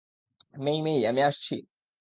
[0.57, 1.55] মেই-মেই, আমি আসছি।